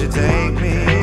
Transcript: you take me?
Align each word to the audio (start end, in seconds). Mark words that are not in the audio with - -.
you 0.00 0.08
take 0.08 0.54
me? 0.62 0.99